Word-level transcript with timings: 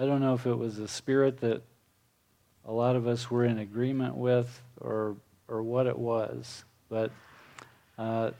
I 0.00 0.06
don't 0.06 0.22
know 0.22 0.32
if 0.32 0.46
it 0.46 0.54
was 0.56 0.78
a 0.78 0.88
spirit 0.88 1.42
that 1.42 1.62
a 2.64 2.72
lot 2.72 2.96
of 2.96 3.06
us 3.06 3.30
were 3.30 3.44
in 3.44 3.58
agreement 3.58 4.16
with 4.16 4.62
or, 4.80 5.16
or 5.46 5.62
what 5.62 5.86
it 5.86 5.98
was, 5.98 6.64
but 6.88 7.10
uh, 7.98 8.30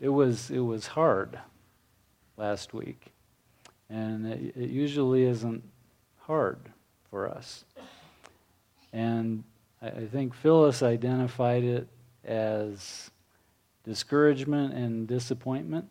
it, 0.00 0.08
was, 0.08 0.50
it 0.50 0.58
was 0.58 0.88
hard 0.88 1.38
last 2.36 2.74
week. 2.74 3.12
And 3.88 4.26
it, 4.26 4.56
it 4.56 4.70
usually 4.70 5.22
isn't 5.22 5.62
hard 6.22 6.58
for 7.08 7.28
us. 7.28 7.64
And 8.92 9.44
I, 9.80 9.90
I 9.90 10.06
think 10.06 10.34
Phyllis 10.34 10.82
identified 10.82 11.62
it 11.62 11.86
as 12.24 13.12
discouragement 13.84 14.74
and 14.74 15.06
disappointment. 15.06 15.88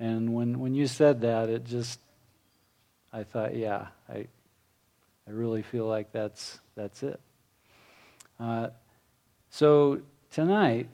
And 0.00 0.34
when, 0.34 0.58
when 0.58 0.74
you 0.74 0.88
said 0.88 1.20
that, 1.20 1.48
it 1.48 1.64
just, 1.64 2.00
I 3.12 3.24
thought, 3.24 3.54
yeah, 3.54 3.88
I, 4.08 4.26
I 5.26 5.30
really 5.30 5.62
feel 5.62 5.86
like 5.86 6.12
that's, 6.12 6.60
that's 6.74 7.02
it. 7.02 7.20
Uh, 8.40 8.68
so 9.50 10.00
tonight, 10.30 10.88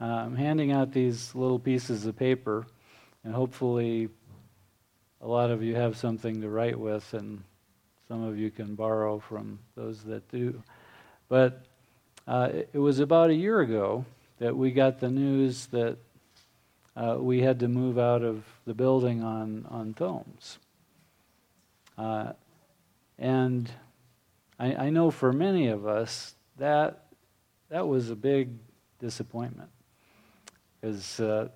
uh, 0.00 0.04
I'm 0.04 0.36
handing 0.36 0.70
out 0.70 0.92
these 0.92 1.34
little 1.34 1.58
pieces 1.58 2.06
of 2.06 2.16
paper, 2.16 2.66
and 3.24 3.34
hopefully, 3.34 4.08
a 5.20 5.26
lot 5.26 5.50
of 5.50 5.62
you 5.62 5.74
have 5.74 5.96
something 5.96 6.40
to 6.40 6.48
write 6.48 6.78
with, 6.78 7.12
and 7.14 7.42
some 8.06 8.22
of 8.22 8.38
you 8.38 8.50
can 8.50 8.76
borrow 8.76 9.18
from 9.18 9.58
those 9.74 10.04
that 10.04 10.30
do. 10.30 10.62
But 11.28 11.64
uh, 12.28 12.50
it, 12.52 12.70
it 12.74 12.78
was 12.78 13.00
about 13.00 13.30
a 13.30 13.34
year 13.34 13.60
ago 13.60 14.04
that 14.38 14.56
we 14.56 14.70
got 14.70 15.00
the 15.00 15.10
news 15.10 15.66
that 15.66 15.96
uh, 16.96 17.16
we 17.18 17.40
had 17.40 17.58
to 17.60 17.68
move 17.68 17.98
out 17.98 18.22
of 18.22 18.44
the 18.66 18.74
building 18.74 19.22
on, 19.24 19.66
on 19.68 19.94
Thomes. 19.94 20.58
Uh, 21.96 22.32
and 23.18 23.70
I, 24.58 24.74
I, 24.74 24.90
know 24.90 25.10
for 25.10 25.32
many 25.32 25.68
of 25.68 25.86
us 25.86 26.34
that 26.56 27.06
that 27.68 27.86
was 27.86 28.10
a 28.10 28.16
big 28.16 28.50
disappointment 28.98 29.70
because 30.80 31.20
uh, 31.20 31.48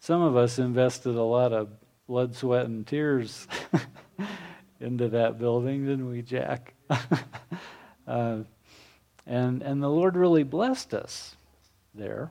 some 0.00 0.22
of 0.22 0.36
us 0.36 0.58
invested 0.58 1.14
a 1.14 1.22
lot 1.22 1.52
of 1.52 1.68
blood, 2.06 2.34
sweat, 2.34 2.66
and 2.66 2.86
tears 2.86 3.46
into 4.80 5.08
that 5.08 5.38
building, 5.38 5.84
didn't 5.84 6.08
we, 6.08 6.22
Jack? 6.22 6.74
uh, 8.08 8.38
and, 9.26 9.62
and 9.62 9.82
the 9.82 9.88
Lord 9.88 10.16
really 10.16 10.44
blessed 10.44 10.94
us 10.94 11.36
there. 11.94 12.30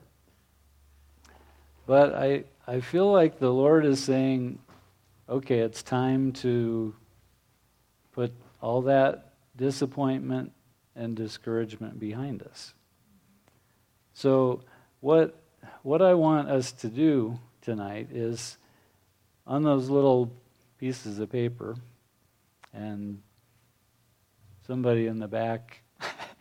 But 1.86 2.16
I, 2.16 2.46
I 2.68 2.80
feel 2.80 3.12
like 3.12 3.40
the 3.40 3.52
Lord 3.52 3.86
is 3.86 4.04
saying, 4.04 4.60
okay, 5.28 5.60
it's 5.60 5.84
time 5.84 6.32
to 6.32 6.96
put 8.12 8.34
all 8.62 8.82
that 8.84 9.34
disappointment 9.56 10.52
and 10.96 11.16
discouragement 11.16 12.00
behind 12.00 12.42
us. 12.44 12.74
So, 14.14 14.62
what, 15.02 15.36
what 15.84 16.02
I 16.02 16.14
want 16.14 16.50
us 16.50 16.72
to 16.74 16.88
do 16.88 17.40
tonight 17.62 18.10
is 18.12 18.58
on 19.46 19.64
those 19.64 19.90
little 19.90 20.32
pieces 20.80 21.20
of 21.20 21.32
paper, 21.32 21.76
and 22.74 23.22
somebody 24.66 25.08
in 25.08 25.20
the 25.20 25.28
back 25.28 25.82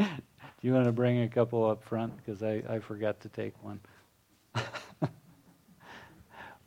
do 0.64 0.68
you 0.68 0.72
want 0.72 0.86
to 0.86 0.92
bring 0.92 1.22
a 1.22 1.28
couple 1.28 1.68
up 1.68 1.84
front? 1.84 2.16
Because 2.16 2.42
I, 2.42 2.62
I 2.68 2.78
forgot 2.78 3.20
to 3.20 3.28
take 3.28 3.52
one. 3.62 3.80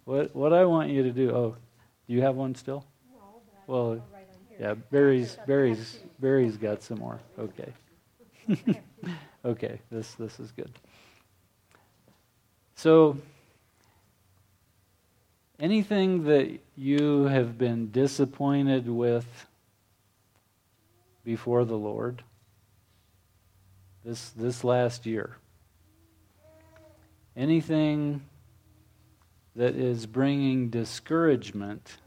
what, 0.05 0.35
what 0.35 0.53
I 0.53 0.65
want 0.65 0.91
you 0.91 1.03
to 1.03 1.11
do, 1.11 1.31
oh, 1.31 1.55
do 2.07 2.13
you 2.13 2.21
have 2.21 2.35
one 2.35 2.55
still? 2.55 2.85
No, 3.11 3.19
well, 3.67 4.01
yeah, 4.59 4.73
Barry's, 4.73 5.37
Barry's, 5.45 5.99
Barry's 6.19 6.57
got 6.57 6.81
some 6.81 6.99
more. 6.99 7.19
Okay. 7.37 7.73
okay, 9.45 9.79
this, 9.91 10.13
this 10.13 10.39
is 10.39 10.51
good. 10.51 10.71
So, 12.75 13.17
anything 15.59 16.23
that 16.25 16.59
you 16.75 17.23
have 17.25 17.57
been 17.57 17.91
disappointed 17.91 18.87
with 18.87 19.25
before 21.23 21.65
the 21.65 21.77
Lord? 21.77 22.23
this, 24.07 24.29
this 24.29 24.63
last 24.63 25.05
year. 25.05 25.35
Anything 27.35 28.21
that 29.57 29.75
is 29.75 30.05
bringing 30.05 30.69
discouragement 30.69 31.97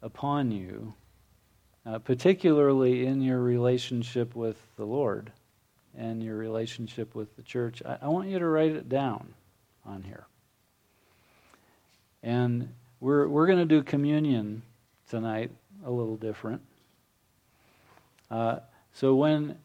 upon 0.00 0.52
you, 0.52 0.94
uh, 1.84 1.98
particularly 1.98 3.04
in 3.04 3.20
your 3.20 3.40
relationship 3.40 4.34
with 4.34 4.56
the 4.76 4.84
Lord 4.84 5.32
and 5.98 6.22
your 6.22 6.36
relationship 6.36 7.14
with 7.14 7.34
the 7.36 7.42
church, 7.42 7.82
I, 7.84 7.98
I 8.02 8.08
want 8.08 8.28
you 8.28 8.38
to 8.38 8.46
write 8.46 8.70
it 8.70 8.88
down 8.88 9.34
on 9.84 10.04
here. 10.04 10.24
And 12.22 12.72
we're, 13.00 13.26
we're 13.26 13.46
going 13.46 13.58
to 13.58 13.66
do 13.66 13.82
communion 13.82 14.62
tonight 15.10 15.50
a 15.84 15.90
little 15.90 16.16
different. 16.16 16.62
Uh, 18.30 18.60
so 18.94 19.14
when 19.14 19.58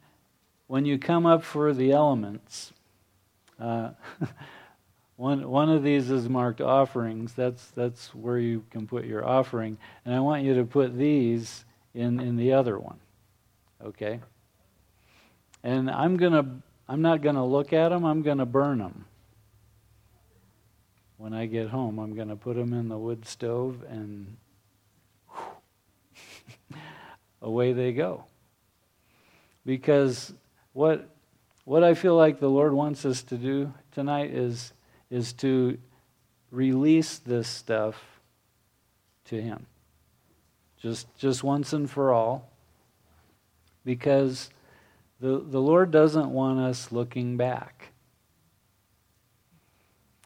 when 0.66 0.85
you 0.85 0.97
come 0.97 1.25
up 1.25 1.44
for 1.44 1.73
the 1.73 1.94
elements, 1.94 2.73
uh, 3.57 3.91
one, 5.17 5.50
one 5.50 5.69
of 5.69 5.83
these 5.83 6.09
is 6.09 6.29
marked 6.29 6.61
offerings. 6.61 7.33
That's, 7.33 7.67
that's 7.72 8.16
where 8.16 8.39
you 8.39 8.63
can 8.69 8.88
put 8.88 9.05
your 9.05 9.25
offering. 9.28 9.78
And 10.05 10.16
I 10.16 10.19
want 10.19 10.44
you 10.44 10.55
to 10.55 10.63
put 10.63 10.97
these 10.97 11.66
in, 11.94 12.19
in 12.19 12.38
the 12.38 12.53
other 12.53 12.79
one. 12.79 13.00
Okay? 13.83 14.19
And 15.63 15.89
I'm 15.91 16.17
to 16.17 16.45
I'm 16.89 17.01
not 17.01 17.22
going 17.22 17.35
to 17.35 17.44
look 17.44 17.73
at 17.73 17.89
them, 17.89 18.06
I'm 18.06 18.22
going 18.22 18.38
to 18.38 18.45
burn 18.45 18.77
them. 18.77 19.06
When 21.17 21.33
I 21.33 21.47
get 21.47 21.69
home, 21.69 22.00
I'm 22.00 22.16
going 22.16 22.29
to 22.29 22.35
put 22.35 22.56
them 22.56 22.73
in 22.73 22.88
the 22.88 22.97
wood 22.97 23.25
stove 23.25 23.83
and 23.89 24.38
away 27.41 27.73
they 27.73 27.91
go. 27.91 28.23
Because 29.66 30.33
what, 30.73 31.09
what 31.66 31.83
I 31.83 31.94
feel 31.94 32.16
like 32.16 32.39
the 32.39 32.50
Lord 32.50 32.72
wants 32.72 33.03
us 33.03 33.23
to 33.23 33.38
do 33.38 33.73
tonight 33.91 34.31
is, 34.31 34.72
is 35.09 35.34
to 35.34 35.78
release 36.51 37.18
this 37.19 37.47
stuff 37.47 37.95
to 39.25 39.41
Him. 39.41 39.66
Just, 40.81 41.07
just 41.18 41.44
once 41.44 41.73
and 41.73 41.90
for 41.90 42.13
all. 42.13 42.50
Because 43.84 44.50
the, 45.19 45.40
the 45.40 45.62
Lord 45.62 45.91
doesn't 45.91 46.29
want 46.29 46.59
us 46.59 46.91
looking 46.91 47.38
back. 47.38 47.90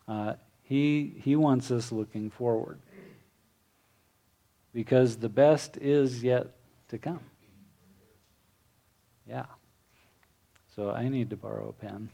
Uh, 0.08 0.34
he, 0.64 1.13
he 1.24 1.36
wants 1.36 1.72
us 1.72 1.92
looking 1.92 2.30
forward. 2.30 2.80
Because 4.74 5.18
the 5.18 5.30
best 5.30 5.78
is 5.78 6.24
yet 6.24 6.48
to 6.90 6.98
come. 6.98 7.19
Yeah. 9.28 9.46
So 10.75 10.92
I 10.92 11.08
need 11.09 11.30
to 11.30 11.38
borrow 11.38 11.69
a 11.69 11.74
pen. 11.74 12.09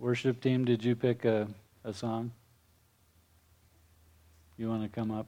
Worship 0.00 0.40
team, 0.40 0.64
did 0.64 0.82
you 0.82 0.96
pick 0.96 1.26
a, 1.26 1.46
a 1.84 1.92
song? 1.92 2.32
You 4.56 4.70
want 4.70 4.82
to 4.82 4.88
come 4.88 5.10
up? 5.10 5.26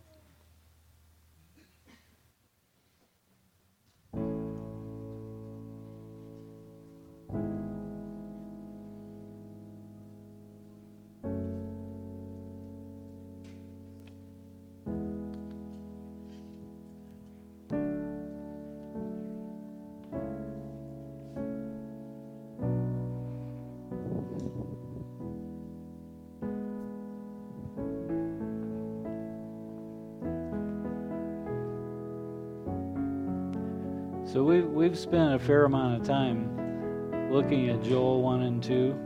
So 34.33 34.43
we've, 34.45 34.65
we've 34.65 34.99
spent 34.99 35.35
a 35.35 35.39
fair 35.39 35.67
amount 35.67 36.01
of 36.01 36.07
time 36.07 37.31
looking 37.31 37.69
at 37.69 37.83
Joel 37.83 38.23
1 38.23 38.41
and 38.41 38.63
2 38.63 38.99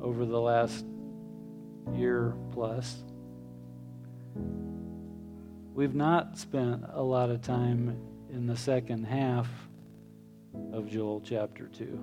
over 0.00 0.24
the 0.24 0.40
last 0.40 0.86
year 1.92 2.34
plus. 2.52 3.04
We've 5.74 5.94
not 5.94 6.38
spent 6.38 6.84
a 6.90 7.02
lot 7.02 7.28
of 7.28 7.42
time 7.42 7.98
in 8.32 8.46
the 8.46 8.56
second 8.56 9.04
half 9.04 9.50
of 10.72 10.88
Joel 10.88 11.20
chapter 11.20 11.66
2. 11.66 12.02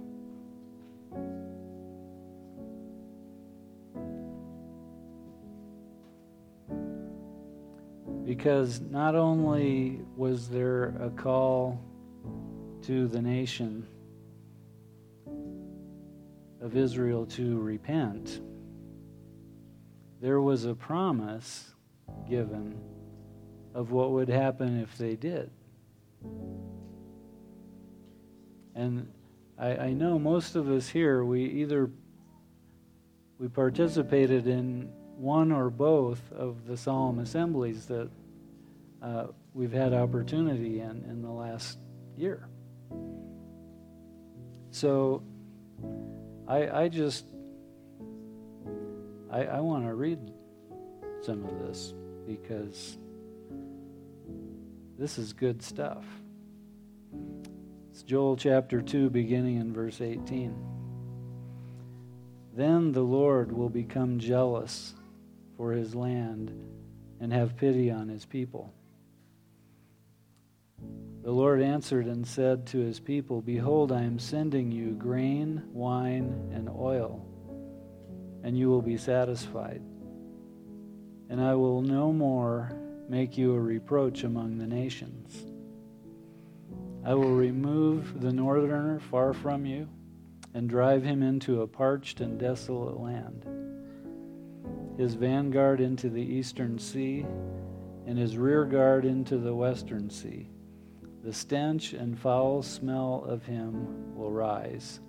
Because 8.28 8.82
not 8.82 9.16
only 9.16 10.02
was 10.18 10.50
there 10.50 10.94
a 11.00 11.10
call 11.10 11.80
to 12.82 13.08
the 13.08 13.22
nation 13.22 13.88
of 16.60 16.76
Israel 16.76 17.26
to 17.28 17.58
repent, 17.58 18.42
there 20.20 20.42
was 20.42 20.66
a 20.66 20.76
promise 20.76 21.74
given 22.30 22.78
of 23.74 23.94
what 23.94 24.12
would 24.12 24.28
happen 24.28 24.82
if 24.82 24.98
they 24.98 25.16
did. 25.16 25.50
And 28.76 29.10
I, 29.58 29.70
I 29.78 29.94
know 29.94 30.20
most 30.20 30.58
of 30.58 30.70
us 30.70 30.90
here, 30.90 31.24
we 31.24 31.46
either 31.46 31.90
we 33.40 33.48
participated 33.48 34.48
in 34.48 34.92
one 35.18 35.52
or 35.52 35.70
both 35.70 36.32
of 36.32 36.68
the 36.68 36.78
solemn 36.78 37.20
assemblies 37.20 37.88
that 37.88 38.10
uh, 39.02 39.28
we've 39.54 39.74
had 39.74 39.94
opportunity 39.94 40.80
in 40.80 41.04
in 41.10 41.22
the 41.22 41.32
last 41.32 41.80
year. 42.16 42.48
So 44.70 45.24
I, 46.48 46.70
I 46.70 46.88
just 46.88 47.26
I, 49.32 49.46
I 49.46 49.60
want 49.60 49.86
to 49.86 49.94
read 49.96 50.20
some 51.22 51.44
of 51.46 51.60
this 51.60 51.94
because 52.28 52.98
this 55.00 55.18
is 55.18 55.34
good 55.34 55.64
stuff. 55.64 56.06
It's 57.92 58.04
Joel 58.04 58.38
chapter 58.38 58.82
2, 58.82 59.10
beginning 59.10 59.58
in 59.58 59.74
verse 59.74 60.02
18. 60.02 60.56
Then 62.56 62.92
the 62.92 63.02
Lord 63.02 63.52
will 63.52 63.70
become 63.70 64.20
jealous 64.20 64.94
for 65.58 65.72
his 65.74 65.96
land 65.96 66.54
and 67.20 67.34
have 67.34 67.58
pity 67.58 67.92
on 67.92 68.08
his 68.08 68.26
people. 68.26 68.72
The 71.24 71.32
Lord 71.34 71.62
answered 71.62 72.06
and 72.06 72.26
said 72.26 72.66
to 72.68 72.78
his 72.78 73.02
people, 73.02 73.42
Behold, 73.42 73.92
I 73.92 74.04
am 74.04 74.18
sending 74.18 74.72
you 74.72 74.92
grain, 74.92 75.62
wine, 75.74 76.52
and 76.54 76.70
oil, 76.70 77.26
and 78.44 78.58
you 78.58 78.70
will 78.70 78.82
be 78.82 78.96
satisfied. 78.96 79.82
And 81.30 81.42
I 81.42 81.56
will 81.56 81.82
no 81.82 82.14
more 82.14 82.72
make 83.10 83.38
you 83.38 83.54
a 83.54 83.60
reproach 83.60 84.24
among 84.24 84.58
the 84.58 84.68
nations. 84.68 85.46
I 87.04 87.14
will 87.14 87.36
remove 87.36 88.22
the 88.22 88.32
northerner 88.32 89.00
far 89.00 89.34
from 89.34 89.66
you 89.66 89.90
and 90.54 90.70
drive 90.70 91.04
him 91.04 91.24
into 91.24 91.62
a 91.62 91.68
parched 91.68 92.22
and 92.22 92.40
desolate 92.40 93.00
land. 93.00 93.46
His 94.98 95.14
vanguard 95.14 95.80
into 95.80 96.10
the 96.10 96.22
eastern 96.22 96.80
sea, 96.80 97.26
and 98.08 98.18
his 98.18 98.38
rear 98.38 98.66
guard 98.66 99.06
into 99.06 99.38
the 99.38 99.54
western 99.54 100.10
sea. 100.10 100.50
The 101.24 101.34
stench 101.34 101.94
and 101.94 102.18
foul 102.18 102.64
smell 102.64 103.26
of 103.28 103.44
him 103.44 104.16
will 104.16 104.32
rise, 104.32 105.02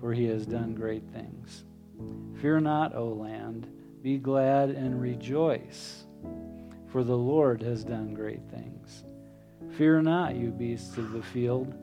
for 0.00 0.12
he 0.12 0.24
has 0.24 0.46
done 0.46 0.74
great 0.74 1.04
things. 1.12 1.64
Fear 2.40 2.60
not, 2.60 2.94
O 2.94 3.08
land, 3.08 3.68
be 4.02 4.18
glad 4.18 4.70
and 4.70 5.00
rejoice, 5.00 6.06
for 6.88 7.04
the 7.04 7.16
Lord 7.16 7.62
has 7.62 7.84
done 7.84 8.12
great 8.12 8.42
things. 8.50 9.04
Fear 9.76 10.02
not, 10.02 10.36
you 10.36 10.50
beasts 10.50 10.98
of 10.98 11.12
the 11.12 11.22
field. 11.22 11.74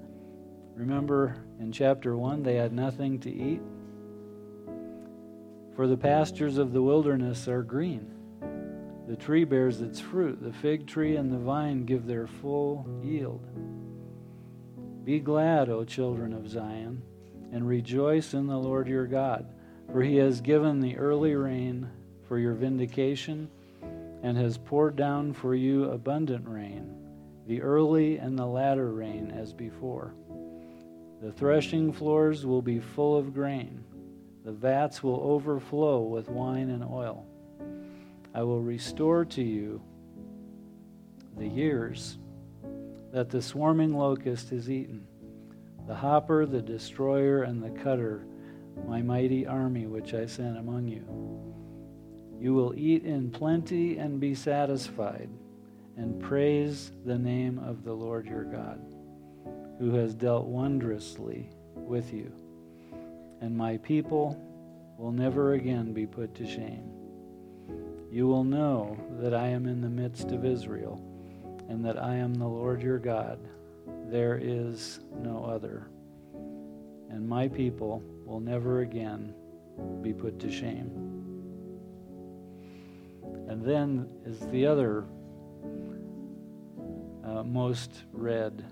Remember 0.75 1.35
in 1.59 1.71
chapter 1.71 2.17
1, 2.17 2.43
they 2.43 2.55
had 2.55 2.73
nothing 2.73 3.19
to 3.19 3.31
eat. 3.31 3.61
For 5.81 5.87
the 5.87 5.97
pastures 5.97 6.59
of 6.59 6.73
the 6.73 6.81
wilderness 6.83 7.47
are 7.47 7.63
green. 7.63 8.05
The 9.07 9.15
tree 9.15 9.45
bears 9.45 9.81
its 9.81 9.99
fruit. 9.99 10.39
The 10.39 10.53
fig 10.53 10.85
tree 10.85 11.15
and 11.15 11.33
the 11.33 11.39
vine 11.39 11.85
give 11.85 12.05
their 12.05 12.27
full 12.27 12.85
yield. 13.03 13.43
Be 15.03 15.19
glad, 15.19 15.69
O 15.69 15.83
children 15.83 16.33
of 16.33 16.47
Zion, 16.47 17.01
and 17.51 17.67
rejoice 17.67 18.35
in 18.35 18.45
the 18.45 18.59
Lord 18.59 18.87
your 18.87 19.07
God, 19.07 19.55
for 19.91 20.03
he 20.03 20.17
has 20.17 20.39
given 20.39 20.81
the 20.81 20.97
early 20.97 21.33
rain 21.33 21.89
for 22.27 22.37
your 22.37 22.53
vindication 22.53 23.49
and 24.21 24.37
has 24.37 24.59
poured 24.59 24.95
down 24.95 25.33
for 25.33 25.55
you 25.55 25.85
abundant 25.85 26.47
rain, 26.47 26.95
the 27.47 27.59
early 27.59 28.17
and 28.17 28.37
the 28.37 28.45
latter 28.45 28.91
rain 28.91 29.31
as 29.31 29.51
before. 29.51 30.13
The 31.23 31.31
threshing 31.31 31.91
floors 31.91 32.45
will 32.45 32.61
be 32.61 32.77
full 32.77 33.17
of 33.17 33.33
grain. 33.33 33.83
The 34.43 34.51
vats 34.51 35.03
will 35.03 35.19
overflow 35.21 36.01
with 36.01 36.29
wine 36.29 36.69
and 36.69 36.83
oil. 36.83 37.25
I 38.33 38.43
will 38.43 38.61
restore 38.61 39.25
to 39.25 39.43
you 39.43 39.81
the 41.37 41.47
years 41.47 42.17
that 43.11 43.29
the 43.29 43.41
swarming 43.41 43.93
locust 43.93 44.49
has 44.49 44.69
eaten, 44.69 45.05
the 45.87 45.95
hopper, 45.95 46.45
the 46.45 46.61
destroyer, 46.61 47.43
and 47.43 47.61
the 47.61 47.69
cutter, 47.69 48.25
my 48.87 49.01
mighty 49.01 49.45
army 49.45 49.85
which 49.85 50.13
I 50.13 50.25
sent 50.25 50.57
among 50.57 50.87
you. 50.87 51.05
You 52.39 52.53
will 52.53 52.73
eat 52.75 53.03
in 53.03 53.29
plenty 53.29 53.97
and 53.97 54.19
be 54.19 54.33
satisfied, 54.33 55.29
and 55.97 56.19
praise 56.19 56.91
the 57.05 57.19
name 57.19 57.59
of 57.59 57.83
the 57.83 57.93
Lord 57.93 58.25
your 58.25 58.45
God 58.45 58.81
who 59.77 59.95
has 59.95 60.13
dealt 60.13 60.45
wondrously 60.45 61.49
with 61.75 62.13
you. 62.13 62.31
And 63.41 63.57
my 63.57 63.77
people 63.77 64.39
will 64.97 65.11
never 65.11 65.53
again 65.53 65.93
be 65.93 66.05
put 66.05 66.35
to 66.35 66.45
shame. 66.45 66.91
You 68.11 68.27
will 68.27 68.43
know 68.43 68.97
that 69.19 69.33
I 69.33 69.47
am 69.47 69.65
in 69.65 69.81
the 69.81 69.89
midst 69.89 70.31
of 70.31 70.45
Israel, 70.45 71.01
and 71.67 71.83
that 71.83 71.97
I 71.97 72.15
am 72.15 72.35
the 72.35 72.47
Lord 72.47 72.81
your 72.81 72.99
God. 72.99 73.39
There 74.09 74.39
is 74.41 74.99
no 75.17 75.43
other. 75.43 75.87
And 77.09 77.27
my 77.27 77.47
people 77.47 78.03
will 78.25 78.39
never 78.39 78.81
again 78.81 79.33
be 80.01 80.13
put 80.13 80.39
to 80.41 80.51
shame. 80.51 80.91
And 83.47 83.63
then 83.65 84.07
is 84.25 84.39
the 84.47 84.65
other 84.65 85.05
uh, 87.25 87.43
most 87.43 88.03
read 88.11 88.63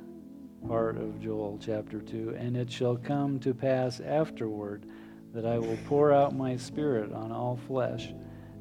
part 0.68 0.98
of 0.98 1.22
Joel 1.22 1.60
chapter 1.62 2.00
2. 2.00 2.36
And 2.38 2.56
it 2.58 2.72
shall 2.72 2.98
come 2.98 3.40
to 3.40 3.54
pass 3.54 4.00
afterward 4.00 4.86
that 5.34 5.46
I 5.46 5.60
will 5.60 5.78
pour 5.88 6.12
out 6.12 6.36
my 6.36 6.56
spirit 6.56 7.14
on 7.14 7.32
all 7.32 7.60
flesh, 7.68 8.14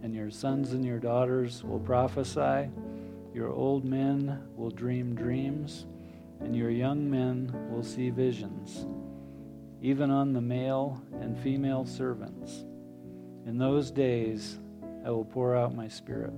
and 0.03 0.15
your 0.15 0.31
sons 0.31 0.73
and 0.73 0.85
your 0.85 0.99
daughters 0.99 1.65
will 1.65 1.81
prophesy, 1.81 2.71
your 3.35 3.51
old 3.51 3.85
men 3.85 4.43
will 4.57 4.71
dream 4.71 5.15
dreams, 5.15 5.87
and 6.41 6.55
your 6.55 6.71
young 6.71 7.11
men 7.11 7.53
will 7.71 7.83
see 7.83 8.11
visions, 8.11 8.87
even 9.81 10.11
on 10.11 10.33
the 10.33 10.41
male 10.41 11.03
and 11.21 11.39
female 11.39 11.87
servants. 11.87 12.65
In 13.47 13.57
those 13.59 13.91
days 13.91 14.59
I 15.05 15.11
will 15.11 15.25
pour 15.25 15.57
out 15.57 15.75
my 15.75 15.89
spirit, 15.89 16.35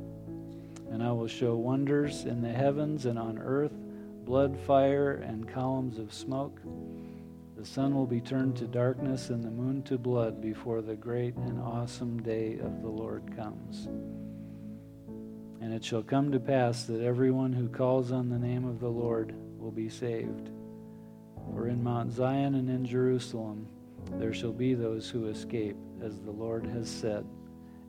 and 0.90 1.02
I 1.02 1.10
will 1.12 1.28
show 1.28 1.56
wonders 1.56 2.24
in 2.24 2.40
the 2.40 2.52
heavens 2.52 3.06
and 3.06 3.18
on 3.18 3.38
earth 3.38 3.72
blood, 4.24 4.58
fire, 4.66 5.12
and 5.12 5.48
columns 5.48 5.98
of 5.98 6.12
smoke. 6.12 6.60
The 7.56 7.66
sun 7.66 7.94
will 7.94 8.06
be 8.06 8.20
turned 8.20 8.56
to 8.56 8.66
darkness 8.66 9.28
and 9.28 9.44
the 9.44 9.50
moon 9.50 9.82
to 9.82 9.98
blood 9.98 10.40
before 10.40 10.80
the 10.80 10.96
great 10.96 11.34
and 11.36 11.60
awesome 11.60 12.22
day 12.22 12.58
of 12.58 12.80
the 12.80 12.88
Lord 12.88 13.36
comes. 13.36 13.86
And 15.60 15.74
it 15.74 15.84
shall 15.84 16.02
come 16.02 16.32
to 16.32 16.40
pass 16.40 16.84
that 16.84 17.02
everyone 17.02 17.52
who 17.52 17.68
calls 17.68 18.12
on 18.12 18.30
the 18.30 18.38
name 18.38 18.66
of 18.66 18.80
the 18.80 18.88
Lord 18.88 19.34
will 19.58 19.70
be 19.70 19.90
saved. 19.90 20.50
For 21.52 21.68
in 21.68 21.82
Mount 21.82 22.12
Zion 22.12 22.54
and 22.54 22.70
in 22.70 22.86
Jerusalem 22.86 23.66
there 24.12 24.32
shall 24.32 24.52
be 24.52 24.72
those 24.72 25.10
who 25.10 25.26
escape, 25.26 25.76
as 26.02 26.18
the 26.20 26.30
Lord 26.30 26.64
has 26.66 26.88
said, 26.88 27.26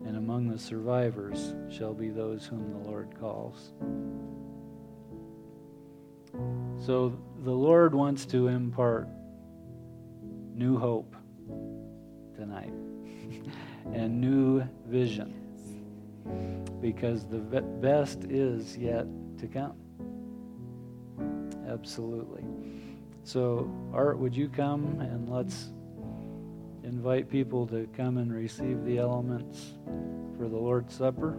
and 0.06 0.18
among 0.18 0.50
the 0.50 0.60
survivors 0.60 1.54
shall 1.70 1.94
be 1.94 2.10
those 2.10 2.46
whom 2.46 2.72
the 2.72 2.90
Lord 2.90 3.08
calls. 3.20 3.72
So 6.86 7.18
the 7.44 7.52
Lord 7.52 7.94
wants 7.94 8.26
to 8.28 8.48
impart 8.48 9.08
new 10.54 10.78
hope 10.78 11.16
tonight 12.36 12.74
and 13.94 14.20
new 14.20 14.64
vision 14.88 15.34
because 16.82 17.26
the 17.26 17.40
best 17.40 18.26
is 18.26 18.78
yet 18.78 19.06
to 19.38 19.48
come. 19.48 19.76
Absolutely. 21.68 22.44
So, 23.24 23.72
Art, 23.94 24.18
would 24.18 24.36
you 24.36 24.50
come 24.50 25.00
and 25.00 25.30
let's 25.30 25.70
invite 26.84 27.30
people 27.30 27.68
to 27.68 27.88
come 27.96 28.18
and 28.18 28.34
receive 28.34 28.84
the 28.84 28.98
elements 28.98 29.74
for 30.38 30.50
the 30.50 30.58
Lord's 30.58 30.94
Supper? 30.94 31.38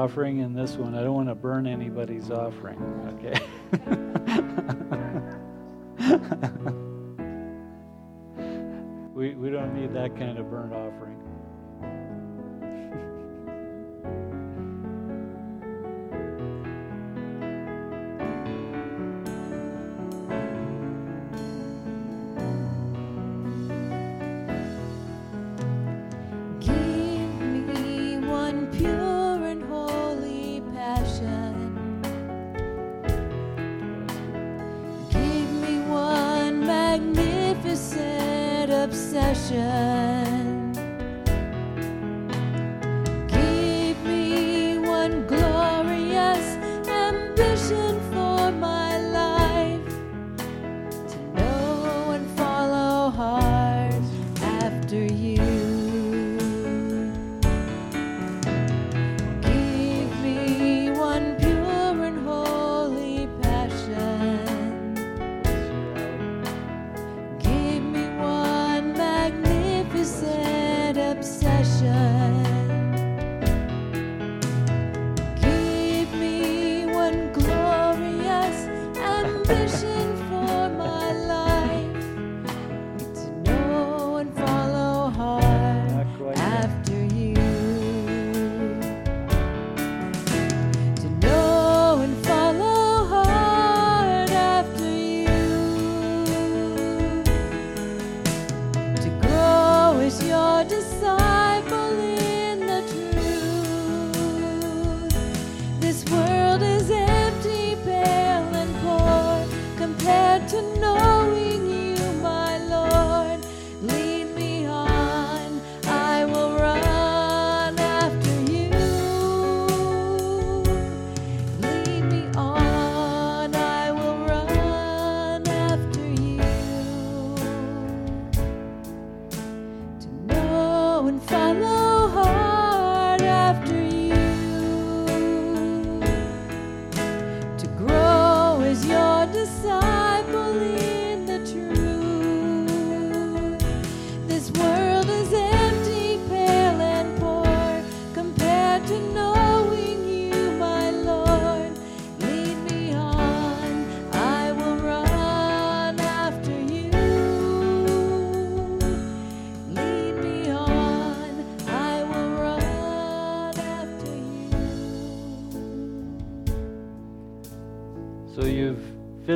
Offering 0.00 0.38
in 0.38 0.54
this 0.54 0.76
one. 0.76 0.94
I 0.94 1.02
don't 1.02 1.12
want 1.12 1.28
to 1.28 1.34
burn 1.34 1.66
anybody's 1.66 2.30
offering, 2.30 2.78
okay? 3.12 3.38
we, 9.14 9.34
we 9.34 9.50
don't 9.50 9.74
need 9.74 9.92
that 9.92 10.16
kind 10.16 10.38
of 10.38 10.50
burnt 10.50 10.72
offering. 10.72 11.19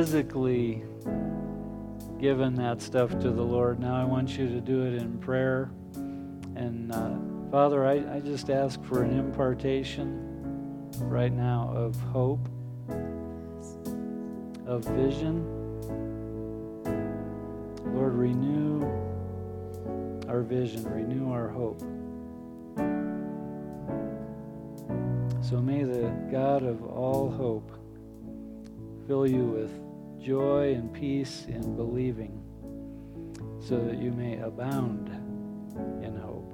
Physically 0.05 0.83
given 2.19 2.53
that 2.53 2.79
stuff 2.79 3.09
to 3.17 3.31
the 3.31 3.41
Lord. 3.41 3.79
Now 3.79 3.99
I 3.99 4.03
want 4.03 4.37
you 4.37 4.47
to 4.47 4.61
do 4.61 4.83
it 4.85 4.93
in 5.01 5.17
prayer. 5.17 5.71
And 6.55 6.91
uh, 6.91 7.15
Father, 7.49 7.83
I, 7.87 8.17
I 8.17 8.19
just 8.19 8.51
ask 8.51 8.79
for 8.83 9.01
an 9.01 9.17
impartation 9.17 10.91
right 10.99 11.33
now 11.33 11.73
of 11.75 11.99
hope, 12.01 12.47
of 14.67 14.83
vision. 14.83 15.43
Lord, 17.91 18.13
renew 18.13 18.85
our 20.29 20.43
vision, 20.43 20.83
renew 20.83 21.31
our 21.31 21.49
hope. 21.49 21.79
So 25.41 25.59
may 25.59 25.83
the 25.83 26.13
God 26.31 26.61
of 26.61 26.83
all 26.83 27.31
hope 27.31 27.71
fill 29.07 29.25
you 29.25 29.45
with 29.45 29.84
joy 30.25 30.73
and 30.73 30.91
peace 30.91 31.45
in 31.47 31.75
believing, 31.75 32.41
so 33.59 33.77
that 33.77 34.01
you 34.01 34.09
may 34.09 34.39
abound 34.39 35.09
in 36.03 36.17
hope. 36.17 36.44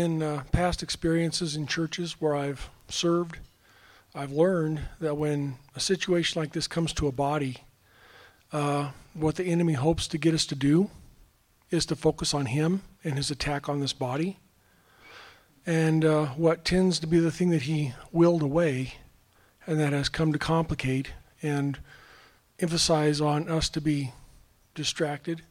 In 0.00 0.22
uh, 0.22 0.42
past 0.50 0.82
experiences 0.82 1.54
in 1.54 1.66
churches 1.66 2.20
where 2.20 2.34
I've 2.34 2.70
served, 2.88 3.38
I've 4.14 4.32
learned 4.32 4.80
that 4.98 5.16
when 5.16 5.56
a 5.76 5.80
situation 5.80 6.40
like 6.40 6.52
this 6.52 6.66
comes 6.66 6.92
to 6.94 7.06
a 7.06 7.12
body, 7.12 7.58
uh, 8.52 8.90
what 9.12 9.36
the 9.36 9.44
enemy 9.44 9.74
hopes 9.74 10.08
to 10.08 10.18
get 10.18 10.34
us 10.34 10.46
to 10.46 10.54
do 10.54 10.90
is 11.70 11.84
to 11.86 11.96
focus 11.96 12.32
on 12.32 12.46
him 12.46 12.82
and 13.04 13.14
his 13.14 13.30
attack 13.30 13.68
on 13.68 13.80
this 13.80 13.92
body. 13.92 14.38
And 15.66 16.04
uh, 16.04 16.26
what 16.28 16.64
tends 16.64 16.98
to 17.00 17.06
be 17.06 17.18
the 17.18 17.30
thing 17.30 17.50
that 17.50 17.62
he 17.62 17.92
willed 18.10 18.42
away 18.42 18.94
and 19.66 19.78
that 19.78 19.92
has 19.92 20.08
come 20.08 20.32
to 20.32 20.38
complicate 20.38 21.12
and 21.42 21.78
emphasize 22.58 23.20
on 23.20 23.48
us 23.48 23.68
to 23.68 23.80
be 23.80 24.12
distracted 24.74 25.42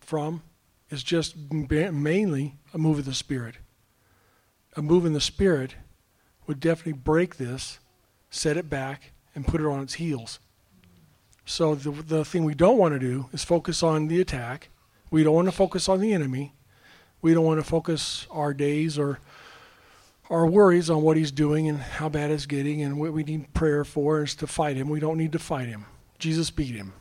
from 0.00 0.42
is 0.90 1.02
just 1.02 1.34
mainly 1.50 2.54
a 2.74 2.78
move 2.78 2.98
of 2.98 3.06
the 3.06 3.14
Spirit. 3.14 3.56
A 4.76 4.82
move 4.82 5.06
in 5.06 5.14
the 5.14 5.20
Spirit 5.20 5.74
would 6.46 6.60
definitely 6.60 6.92
break 6.92 7.36
this, 7.36 7.78
set 8.30 8.56
it 8.56 8.68
back, 8.68 9.12
and 9.34 9.46
put 9.46 9.60
it 9.60 9.66
on 9.66 9.82
its 9.82 9.94
heels. 9.94 10.38
So 11.44 11.74
the, 11.74 11.90
the 11.90 12.24
thing 12.24 12.44
we 12.44 12.54
don't 12.54 12.78
want 12.78 12.94
to 12.94 12.98
do 12.98 13.28
is 13.32 13.44
focus 13.44 13.82
on 13.82 14.08
the 14.08 14.20
attack. 14.20 14.68
We 15.10 15.22
don't 15.22 15.34
want 15.34 15.48
to 15.48 15.52
focus 15.52 15.88
on 15.88 16.00
the 16.00 16.12
enemy. 16.12 16.54
We 17.22 17.32
don't 17.34 17.44
want 17.44 17.60
to 17.60 17.66
focus 17.66 18.26
our 18.30 18.52
days 18.52 18.98
or 18.98 19.20
our 20.28 20.46
worries 20.46 20.90
on 20.90 21.02
what 21.02 21.16
he's 21.16 21.30
doing 21.30 21.68
and 21.68 21.78
how 21.78 22.08
bad 22.08 22.30
it's 22.30 22.46
getting 22.46 22.82
and 22.82 22.98
what 22.98 23.12
we 23.12 23.22
need 23.22 23.54
prayer 23.54 23.84
for 23.84 24.22
is 24.22 24.34
to 24.36 24.46
fight 24.46 24.76
him. 24.76 24.88
We 24.88 25.00
don't 25.00 25.16
need 25.16 25.32
to 25.32 25.38
fight 25.38 25.68
him. 25.68 25.86
Jesus 26.18 26.50
beat 26.50 26.74
him. 26.74 26.92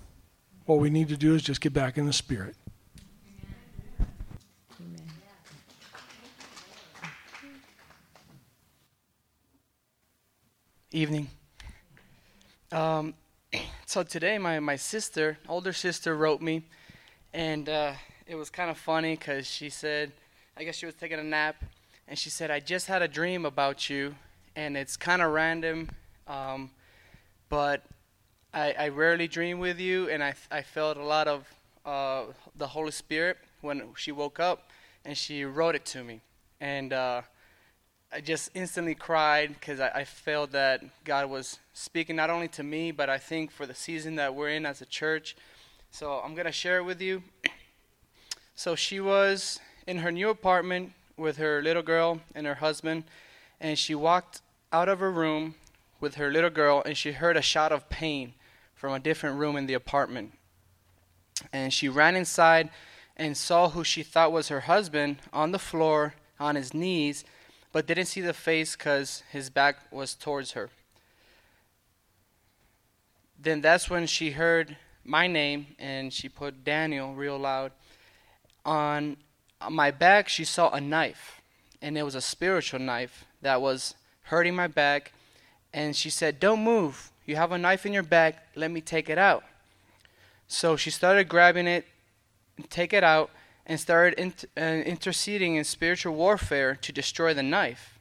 What 0.65 0.79
we 0.79 0.89
need 0.89 1.09
to 1.09 1.17
do 1.17 1.35
is 1.35 1.41
just 1.41 1.61
get 1.61 1.73
back 1.73 1.97
in 1.97 2.05
the 2.05 2.13
spirit. 2.13 2.55
Evening. 10.95 11.27
Um, 12.71 13.15
so 13.85 14.01
today, 14.01 14.37
my, 14.37 14.61
my 14.61 14.77
sister, 14.77 15.37
older 15.49 15.73
sister, 15.73 16.15
wrote 16.15 16.41
me, 16.41 16.63
and 17.33 17.67
uh, 17.67 17.91
it 18.25 18.35
was 18.35 18.49
kind 18.49 18.71
of 18.71 18.77
funny 18.77 19.17
because 19.17 19.45
she 19.45 19.69
said, 19.69 20.13
I 20.55 20.63
guess 20.63 20.77
she 20.77 20.85
was 20.85 20.95
taking 20.95 21.19
a 21.19 21.23
nap, 21.23 21.57
and 22.07 22.17
she 22.17 22.29
said, 22.29 22.49
I 22.49 22.61
just 22.61 22.87
had 22.87 23.01
a 23.01 23.09
dream 23.09 23.45
about 23.45 23.89
you, 23.89 24.15
and 24.55 24.77
it's 24.77 24.95
kind 24.95 25.21
of 25.21 25.33
random, 25.33 25.89
um, 26.29 26.71
but 27.49 27.83
I, 28.53 28.73
I 28.79 28.87
rarely 28.87 29.27
dream 29.27 29.59
with 29.59 29.81
you, 29.81 30.09
and 30.09 30.23
I, 30.23 30.33
I 30.49 30.61
felt 30.61 30.95
a 30.95 31.03
lot 31.03 31.27
of 31.27 31.45
uh, 31.85 32.31
the 32.55 32.67
Holy 32.67 32.91
Spirit 32.91 33.35
when 33.59 33.83
she 33.97 34.13
woke 34.13 34.39
up, 34.39 34.69
and 35.03 35.17
she 35.17 35.43
wrote 35.43 35.75
it 35.75 35.83
to 35.87 36.05
me. 36.05 36.21
And 36.61 36.93
uh, 36.93 37.23
I 38.15 38.21
just 38.21 38.49
instantly 38.53 38.95
cried 38.95 39.49
because 39.49 39.81
I, 39.81 39.89
I 39.89 40.03
felt 40.05 40.53
that 40.53 40.81
God 41.03 41.29
was 41.29 41.59
speaking 41.73 42.15
not 42.15 42.29
only 42.29 42.47
to 42.47 42.63
me, 42.63 42.91
but 42.91 43.09
I 43.09 43.17
think 43.17 43.51
for 43.51 43.65
the 43.65 43.75
season 43.75 44.15
that 44.15 44.33
we're 44.33 44.51
in 44.51 44.65
as 44.65 44.81
a 44.81 44.85
church. 44.85 45.35
So 45.91 46.21
I'm 46.23 46.33
going 46.33 46.45
to 46.45 46.51
share 46.53 46.77
it 46.77 46.83
with 46.83 47.01
you. 47.01 47.23
So 48.57 48.73
she 48.73 49.01
was 49.01 49.59
in 49.85 49.97
her 49.97 50.13
new 50.13 50.29
apartment 50.29 50.93
with 51.17 51.35
her 51.35 51.61
little 51.61 51.81
girl 51.83 52.21
and 52.33 52.47
her 52.47 52.55
husband, 52.55 53.03
and 53.59 53.77
she 53.77 53.93
walked 53.93 54.39
out 54.71 54.87
of 54.87 55.01
her 55.01 55.11
room 55.11 55.55
with 55.99 56.15
her 56.15 56.31
little 56.31 56.49
girl, 56.49 56.81
and 56.85 56.95
she 56.95 57.11
heard 57.11 57.35
a 57.35 57.41
shout 57.41 57.73
of 57.73 57.89
pain 57.89 58.33
from 58.73 58.93
a 58.93 58.99
different 58.99 59.39
room 59.39 59.57
in 59.57 59.65
the 59.65 59.73
apartment. 59.73 60.31
And 61.51 61.73
she 61.73 61.89
ran 61.89 62.15
inside 62.15 62.69
and 63.17 63.35
saw 63.35 63.71
who 63.71 63.83
she 63.83 64.03
thought 64.03 64.31
was 64.31 64.47
her 64.47 64.61
husband 64.61 65.17
on 65.33 65.51
the 65.51 65.59
floor 65.59 66.13
on 66.39 66.55
his 66.55 66.73
knees, 66.73 67.25
but 67.75 67.85
didn't 67.85 68.05
see 68.05 68.21
the 68.21 68.31
face 68.31 68.73
because 68.73 69.21
his 69.33 69.49
back 69.49 69.75
was 69.91 70.13
towards 70.13 70.53
her. 70.53 70.69
Then 73.37 73.59
that's 73.59 73.89
when 73.89 74.07
she 74.07 74.31
heard 74.31 74.77
my 75.03 75.27
name 75.27 75.67
and 75.77 76.13
she 76.13 76.29
put 76.29 76.63
Daniel 76.63 77.13
real 77.13 77.37
loud. 77.37 77.73
On 78.63 79.17
my 79.69 79.91
back, 79.91 80.29
she 80.29 80.45
saw 80.45 80.69
a 80.69 80.79
knife, 80.79 81.41
and 81.81 81.97
it 81.97 82.03
was 82.03 82.15
a 82.15 82.21
spiritual 82.21 82.79
knife 82.79 83.25
that 83.41 83.61
was 83.61 83.95
hurting 84.21 84.55
my 84.55 84.67
back. 84.67 85.11
And 85.73 85.93
she 85.93 86.09
said, 86.09 86.39
Don't 86.39 86.63
move. 86.63 87.11
You 87.25 87.35
have 87.35 87.51
a 87.51 87.57
knife 87.57 87.85
in 87.85 87.91
your 87.91 88.03
back. 88.03 88.47
Let 88.55 88.71
me 88.71 88.79
take 88.79 89.09
it 89.09 89.17
out. 89.17 89.43
So 90.47 90.77
she 90.77 90.91
started 90.91 91.27
grabbing 91.27 91.67
it, 91.67 91.85
take 92.69 92.93
it 92.93 93.03
out, 93.03 93.31
and 93.65 93.79
started 93.79 94.33
uh, 94.57 94.61
interceding 94.61 95.55
in 95.55 95.63
spiritual 95.63 96.13
warfare 96.13 96.75
to 96.75 96.91
destroy 96.91 97.33
the 97.33 97.43
knife. 97.43 97.97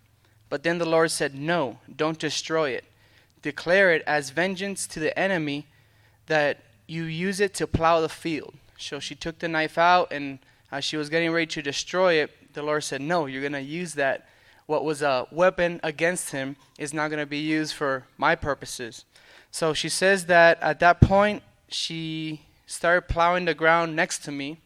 But 0.49 0.63
then 0.63 0.79
the 0.79 0.89
Lord 0.89 1.11
said, 1.11 1.35
No, 1.35 1.79
don't 1.95 2.19
destroy 2.19 2.71
it. 2.71 2.85
Declare 3.43 3.95
it 3.95 4.03
as 4.07 4.31
vengeance 4.31 4.87
to 4.89 5.01
the 5.01 5.19
enemy 5.19 5.67
that 6.27 6.59
you 6.87 7.05
use 7.05 7.41
it 7.41 7.55
to 7.55 7.67
plow 7.67 8.01
the 8.01 8.09
field. 8.09 8.55
So 8.79 9.01
she 9.01 9.15
took 9.15 9.39
the 9.39 9.49
knife 9.49 9.79
out, 9.79 10.13
and 10.13 10.39
as 10.71 10.85
she 10.85 10.97
was 10.97 11.09
getting 11.09 11.31
ready 11.31 11.47
to 11.47 11.63
destroy 11.63 12.15
it, 12.15 12.53
the 12.55 12.63
Lord 12.63 12.85
said, 12.85 13.01
No, 13.01 13.27
you're 13.27 13.41
going 13.41 13.53
to 13.53 13.61
use 13.61 13.95
that. 13.95 14.29
What 14.67 14.85
was 14.85 15.03
a 15.03 15.27
weapon 15.31 15.81
against 15.83 16.31
him 16.31 16.57
is 16.79 16.95
not 16.95 17.09
going 17.09 17.21
to 17.21 17.27
be 17.27 17.39
used 17.39 17.75
for 17.75 18.05
my 18.17 18.35
purposes. 18.35 19.05
So 19.51 19.75
she 19.75 19.89
says 19.89 20.27
that 20.27 20.61
at 20.63 20.81
that 20.81 21.01
point, 21.01 21.43
she 21.69 22.41
started 22.67 23.03
plowing 23.03 23.45
the 23.45 23.55
ground 23.55 23.95
next 23.95 24.25
to 24.25 24.33
me. 24.33 24.59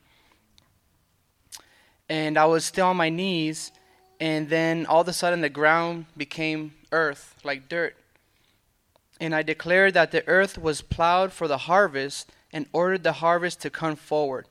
And 2.08 2.38
I 2.38 2.46
was 2.46 2.64
still 2.64 2.86
on 2.86 2.96
my 2.96 3.08
knees. 3.08 3.72
And 4.20 4.48
then 4.48 4.86
all 4.86 5.02
of 5.02 5.08
a 5.08 5.12
sudden, 5.12 5.40
the 5.40 5.48
ground 5.48 6.06
became 6.16 6.72
earth, 6.90 7.36
like 7.44 7.68
dirt. 7.68 7.96
And 9.20 9.34
I 9.34 9.42
declared 9.42 9.94
that 9.94 10.10
the 10.10 10.26
earth 10.28 10.58
was 10.58 10.82
plowed 10.82 11.32
for 11.32 11.48
the 11.48 11.58
harvest 11.58 12.30
and 12.52 12.66
ordered 12.72 13.02
the 13.02 13.14
harvest 13.14 13.60
to 13.62 13.70
come 13.70 13.96
forward. 13.96 14.46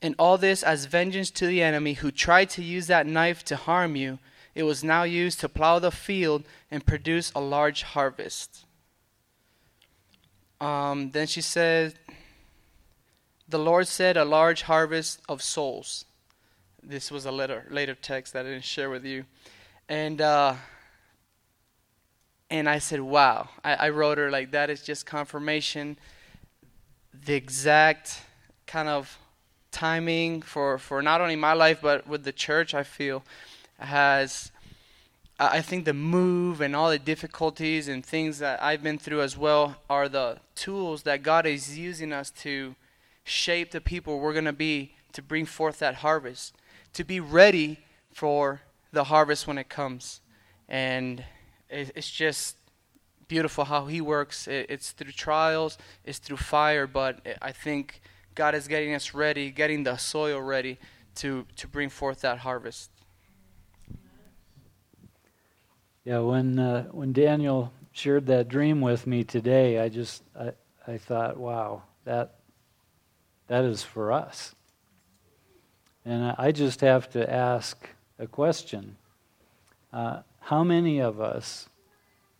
And 0.00 0.14
all 0.18 0.38
this 0.38 0.62
as 0.62 0.84
vengeance 0.84 1.30
to 1.32 1.46
the 1.46 1.62
enemy 1.62 1.94
who 1.94 2.10
tried 2.10 2.50
to 2.50 2.62
use 2.62 2.86
that 2.86 3.06
knife 3.06 3.44
to 3.46 3.56
harm 3.56 3.96
you. 3.96 4.18
It 4.54 4.62
was 4.62 4.84
now 4.84 5.02
used 5.02 5.40
to 5.40 5.48
plow 5.48 5.78
the 5.78 5.90
field 5.90 6.44
and 6.70 6.86
produce 6.86 7.32
a 7.34 7.40
large 7.40 7.82
harvest. 7.82 8.64
Um, 10.60 11.10
then 11.10 11.26
she 11.26 11.40
said, 11.40 11.94
The 13.48 13.58
Lord 13.58 13.86
said, 13.86 14.16
a 14.16 14.24
large 14.24 14.62
harvest 14.62 15.20
of 15.28 15.42
souls. 15.42 16.04
This 16.82 17.10
was 17.10 17.26
a 17.26 17.32
later, 17.32 17.66
later 17.70 17.94
text 17.94 18.32
that 18.32 18.46
I 18.46 18.50
didn't 18.50 18.64
share 18.64 18.90
with 18.90 19.04
you. 19.04 19.24
And, 19.88 20.20
uh, 20.20 20.54
and 22.50 22.68
I 22.68 22.78
said, 22.78 23.00
Wow. 23.00 23.48
I, 23.64 23.74
I 23.74 23.88
wrote 23.90 24.18
her, 24.18 24.30
like, 24.30 24.52
that 24.52 24.70
is 24.70 24.82
just 24.82 25.06
confirmation. 25.06 25.98
The 27.24 27.34
exact 27.34 28.22
kind 28.66 28.88
of 28.88 29.18
timing 29.70 30.42
for, 30.42 30.78
for 30.78 31.02
not 31.02 31.20
only 31.20 31.36
my 31.36 31.52
life 31.52 31.80
but 31.82 32.06
with 32.06 32.24
the 32.24 32.32
church 32.32 32.74
I 32.74 32.82
feel 32.82 33.22
has 33.78 34.50
I 35.40 35.62
think 35.62 35.84
the 35.84 35.94
move 35.94 36.60
and 36.60 36.74
all 36.74 36.90
the 36.90 36.98
difficulties 36.98 37.86
and 37.86 38.04
things 38.04 38.40
that 38.40 38.60
I've 38.60 38.82
been 38.82 38.98
through 38.98 39.22
as 39.22 39.36
well 39.36 39.76
are 39.88 40.08
the 40.08 40.38
tools 40.56 41.04
that 41.04 41.22
God 41.22 41.46
is 41.46 41.78
using 41.78 42.12
us 42.12 42.30
to 42.42 42.74
shape 43.22 43.70
the 43.70 43.80
people 43.80 44.18
we're 44.18 44.32
going 44.32 44.46
to 44.46 44.52
be 44.52 44.94
to 45.12 45.22
bring 45.22 45.46
forth 45.46 45.78
that 45.78 45.96
harvest, 45.96 46.56
to 46.92 47.04
be 47.04 47.20
ready 47.20 47.78
for 48.12 48.60
the 48.92 49.04
harvest 49.04 49.46
when 49.46 49.58
it 49.58 49.68
comes. 49.68 50.20
And 50.68 51.24
it's 51.70 52.10
just 52.10 52.56
beautiful 53.28 53.64
how 53.64 53.86
He 53.86 54.00
works. 54.00 54.48
It's 54.48 54.92
through 54.92 55.12
trials, 55.12 55.78
it's 56.04 56.18
through 56.18 56.38
fire, 56.38 56.86
but 56.86 57.26
I 57.40 57.52
think 57.52 58.00
God 58.34 58.54
is 58.54 58.68
getting 58.68 58.94
us 58.94 59.14
ready, 59.14 59.50
getting 59.50 59.84
the 59.84 59.96
soil 59.96 60.40
ready 60.40 60.78
to, 61.16 61.46
to 61.56 61.66
bring 61.66 61.88
forth 61.88 62.20
that 62.22 62.38
harvest. 62.38 62.90
Yeah, 66.04 66.20
when 66.20 66.58
uh, 66.58 66.84
when 66.84 67.12
Daniel 67.12 67.70
shared 67.92 68.24
that 68.28 68.48
dream 68.48 68.80
with 68.80 69.06
me 69.06 69.24
today, 69.24 69.78
I 69.78 69.90
just 69.90 70.22
I, 70.38 70.52
I 70.86 70.96
thought, 70.96 71.36
wow, 71.36 71.82
that 72.04 72.36
that 73.48 73.64
is 73.64 73.82
for 73.82 74.10
us. 74.10 74.54
And 76.08 76.34
I 76.38 76.52
just 76.52 76.80
have 76.80 77.10
to 77.10 77.30
ask 77.30 77.86
a 78.18 78.26
question: 78.26 78.96
uh, 79.92 80.20
How 80.40 80.64
many 80.64 81.02
of 81.02 81.20
us 81.20 81.68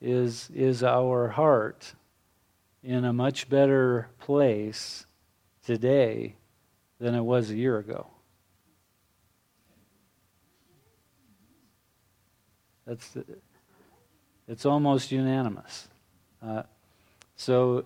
is 0.00 0.48
is 0.54 0.83
our 0.83 1.28
heart 1.28 1.92
in 2.83 3.04
a 3.04 3.12
much 3.12 3.50
better 3.50 4.09
place 4.20 5.04
today 5.66 6.37
than 6.98 7.14
it 7.14 7.20
was 7.20 7.50
a 7.50 7.57
year 7.57 7.76
ago. 7.76 8.07
That's 12.87 13.18
it's 14.48 14.64
almost 14.64 15.12
unanimous. 15.12 15.88
Uh, 16.42 16.62
so 17.37 17.85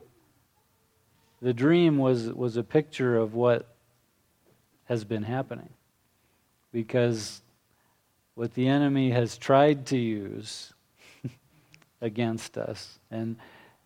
the 1.40 1.52
dream 1.52 1.98
was 1.98 2.28
was 2.28 2.56
a 2.56 2.62
picture 2.62 3.16
of 3.16 3.34
what 3.34 3.71
has 4.86 5.04
been 5.04 5.22
happening, 5.22 5.70
because 6.72 7.42
what 8.34 8.54
the 8.54 8.68
enemy 8.68 9.10
has 9.10 9.36
tried 9.36 9.86
to 9.86 9.96
use 9.96 10.72
against 12.00 12.56
us. 12.56 12.98
And 13.10 13.36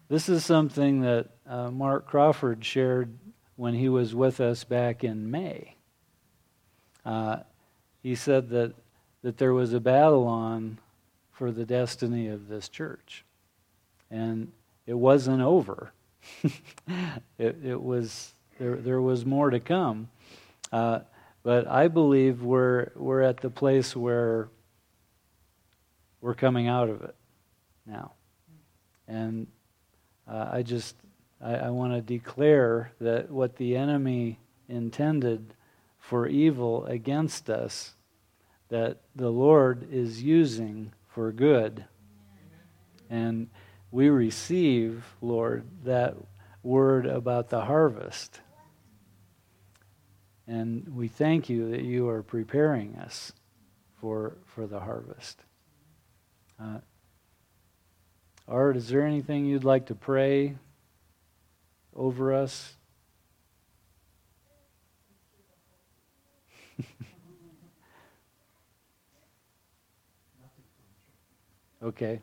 this 0.08 0.28
is 0.28 0.44
something 0.44 1.00
that 1.00 1.28
uh, 1.48 1.70
Mark 1.70 2.06
Crawford 2.06 2.64
shared 2.64 3.12
when 3.56 3.74
he 3.74 3.88
was 3.88 4.14
with 4.14 4.40
us 4.40 4.64
back 4.64 5.02
in 5.02 5.30
May. 5.30 5.74
Uh, 7.04 7.38
he 8.02 8.14
said 8.14 8.50
that, 8.50 8.74
that 9.22 9.38
there 9.38 9.52
was 9.52 9.72
a 9.72 9.80
battle 9.80 10.26
on 10.26 10.78
for 11.32 11.50
the 11.50 11.64
destiny 11.64 12.28
of 12.28 12.48
this 12.48 12.68
church. 12.68 13.24
And 14.10 14.52
it 14.86 14.94
wasn't 14.94 15.42
over. 15.42 15.92
it, 17.38 17.56
it 17.64 17.82
was 17.82 18.32
there, 18.58 18.76
there 18.76 19.02
was 19.02 19.26
more 19.26 19.50
to 19.50 19.60
come. 19.60 20.08
Uh, 20.72 21.00
but 21.42 21.68
I 21.68 21.88
believe 21.88 22.42
we're, 22.42 22.90
we're 22.96 23.22
at 23.22 23.40
the 23.40 23.50
place 23.50 23.94
where 23.94 24.48
we're 26.20 26.34
coming 26.34 26.66
out 26.66 26.88
of 26.88 27.02
it 27.02 27.14
now. 27.86 28.12
And 29.06 29.46
uh, 30.28 30.48
I 30.52 30.62
just, 30.62 30.96
I, 31.40 31.54
I 31.54 31.70
want 31.70 31.92
to 31.92 32.00
declare 32.00 32.92
that 33.00 33.30
what 33.30 33.56
the 33.56 33.76
enemy 33.76 34.40
intended 34.68 35.54
for 35.98 36.26
evil 36.26 36.84
against 36.86 37.48
us, 37.48 37.94
that 38.68 38.98
the 39.14 39.30
Lord 39.30 39.88
is 39.92 40.22
using 40.22 40.92
for 41.08 41.30
good. 41.30 41.84
And 43.08 43.48
we 43.92 44.08
receive, 44.08 45.04
Lord, 45.20 45.64
that 45.84 46.16
word 46.62 47.06
about 47.06 47.50
the 47.50 47.60
harvest. 47.60 48.40
And 50.48 50.94
we 50.94 51.08
thank 51.08 51.48
you 51.48 51.70
that 51.70 51.82
you 51.82 52.08
are 52.08 52.22
preparing 52.22 52.94
us 52.96 53.32
for, 54.00 54.36
for 54.44 54.66
the 54.66 54.78
harvest. 54.80 55.40
Uh, 56.60 56.78
Art, 58.48 58.76
is 58.76 58.88
there 58.88 59.04
anything 59.04 59.44
you'd 59.44 59.64
like 59.64 59.86
to 59.86 59.94
pray 59.96 60.54
over 61.94 62.32
us? 62.32 62.74
okay. 71.82 72.20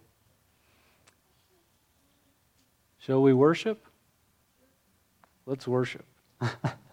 Shall 2.99 3.21
we 3.21 3.33
worship? 3.33 3.85
Let's 5.45 5.67
worship. 5.67 6.05